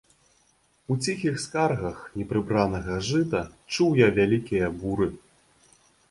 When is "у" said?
0.93-0.95